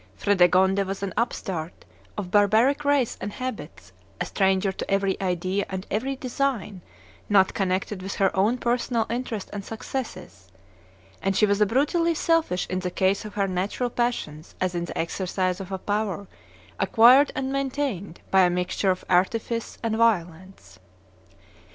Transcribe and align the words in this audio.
Fredegonde 0.15 0.83
was 0.83 1.03
an 1.03 1.13
upstart, 1.15 1.85
of 2.17 2.31
barbaric 2.31 2.83
race 2.83 3.19
and 3.21 3.33
habits, 3.33 3.91
a 4.19 4.25
stranger 4.25 4.71
to 4.71 4.89
every 4.89 5.15
idea 5.21 5.63
and 5.69 5.85
every 5.91 6.15
design 6.15 6.81
not 7.29 7.53
connected 7.53 8.01
with 8.01 8.15
her 8.15 8.35
own 8.35 8.57
personal 8.57 9.05
interest 9.11 9.51
and 9.53 9.63
successes; 9.63 10.47
and 11.21 11.37
she 11.37 11.45
was 11.45 11.61
as 11.61 11.67
brutally 11.67 12.15
selfish 12.15 12.65
in 12.67 12.79
the 12.79 12.89
case 12.89 13.25
of 13.25 13.35
her 13.35 13.47
natural 13.47 13.91
passions 13.91 14.55
as 14.59 14.73
in 14.73 14.85
the 14.85 14.97
exercise 14.97 15.59
of 15.59 15.71
a 15.71 15.77
power 15.77 16.25
acquired 16.79 17.31
and 17.35 17.53
maintained 17.53 18.21
by 18.31 18.41
a 18.41 18.49
mixture 18.49 18.89
of 18.89 19.05
artifice 19.07 19.77
and 19.83 19.95
violence. 19.97 20.79